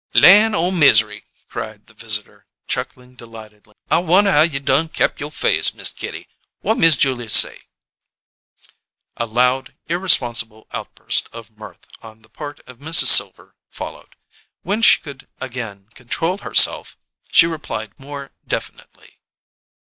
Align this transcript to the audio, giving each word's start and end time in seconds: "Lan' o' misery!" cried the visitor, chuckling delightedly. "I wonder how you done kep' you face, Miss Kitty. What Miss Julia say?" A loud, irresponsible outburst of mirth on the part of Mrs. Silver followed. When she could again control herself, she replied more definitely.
"Lan' 0.15 0.55
o' 0.55 0.71
misery!" 0.71 1.25
cried 1.47 1.85
the 1.85 1.93
visitor, 1.93 2.47
chuckling 2.67 3.13
delightedly. 3.13 3.75
"I 3.91 3.99
wonder 3.99 4.31
how 4.31 4.41
you 4.41 4.59
done 4.59 4.87
kep' 4.87 5.19
you 5.19 5.29
face, 5.29 5.75
Miss 5.75 5.91
Kitty. 5.91 6.27
What 6.61 6.79
Miss 6.79 6.97
Julia 6.97 7.29
say?" 7.29 7.61
A 9.17 9.27
loud, 9.27 9.75
irresponsible 9.87 10.65
outburst 10.71 11.29
of 11.31 11.55
mirth 11.55 11.85
on 12.01 12.23
the 12.23 12.29
part 12.29 12.61
of 12.67 12.79
Mrs. 12.79 13.09
Silver 13.09 13.55
followed. 13.69 14.15
When 14.63 14.81
she 14.81 14.97
could 14.99 15.27
again 15.39 15.85
control 15.93 16.39
herself, 16.39 16.97
she 17.31 17.45
replied 17.45 17.91
more 17.99 18.31
definitely. 18.47 19.19